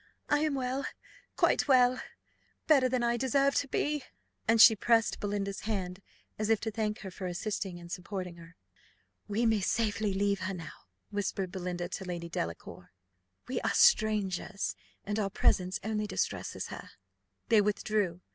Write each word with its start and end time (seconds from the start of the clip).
"I 0.29 0.39
am 0.39 0.55
well 0.55 0.87
quite 1.35 1.67
well 1.67 2.01
better 2.65 2.89
than 2.89 3.03
I 3.03 3.17
deserve 3.17 3.53
to 3.57 3.67
be;" 3.67 4.01
and 4.47 4.59
she 4.59 4.75
pressed 4.75 5.19
Belinda's 5.19 5.59
hand, 5.59 6.01
as 6.39 6.49
if 6.49 6.59
to 6.61 6.71
thank 6.71 7.01
her 7.01 7.11
for 7.11 7.27
assisting 7.27 7.79
and 7.79 7.91
supporting 7.91 8.37
her. 8.37 8.55
"We 9.27 9.45
may 9.45 9.59
safely 9.61 10.11
leave 10.11 10.39
her 10.39 10.55
now," 10.55 10.71
whispered 11.11 11.51
Belinda 11.51 11.87
to 11.87 12.03
Lady 12.03 12.29
Delacour; 12.29 12.91
"we 13.47 13.61
are 13.61 13.75
strangers, 13.75 14.75
and 15.03 15.19
our 15.19 15.29
presence 15.29 15.79
only 15.83 16.07
distresses 16.07 16.69
her." 16.69 16.89
They 17.49 17.61
withdrew. 17.61 18.21